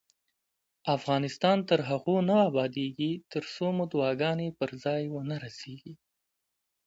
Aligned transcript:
افغانستان 0.95 1.57
تر 1.69 1.79
هغو 1.89 2.17
نه 2.29 2.35
ابادیږي، 2.49 3.11
ترڅو 3.31 3.65
مو 3.75 3.85
دعاګانې 3.91 4.49
پر 4.59 4.69
ځای 4.83 5.01
ونه 5.09 5.35
رسیږي. 5.45 5.93